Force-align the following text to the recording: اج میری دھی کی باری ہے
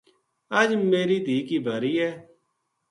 اج 0.59 0.69
میری 0.91 1.19
دھی 1.25 1.37
کی 1.47 1.57
باری 1.65 1.93
ہے 2.03 2.11